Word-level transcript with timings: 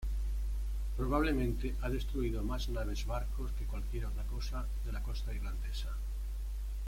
Probablemente 0.97 1.75
ha 1.83 1.87
destruido 1.87 2.41
más 2.41 2.69
naves 2.69 3.05
barcos 3.05 3.51
que 3.51 3.65
cualquier 3.67 4.07
otra 4.07 4.23
cosa 4.23 4.65
de 4.83 4.91
la 4.91 5.03
costa 5.03 5.31
irlandesa. 5.31 5.95